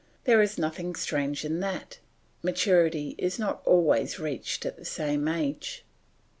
There 0.23 0.41
is 0.41 0.57
nothing 0.57 0.95
strange 0.95 1.45
in 1.45 1.59
that, 1.59 1.99
maturity 2.41 3.13
is 3.19 3.37
not 3.37 3.61
always 3.67 4.17
reached 4.19 4.65
at 4.65 4.75
the 4.75 4.83
same 4.83 5.27
age. 5.27 5.85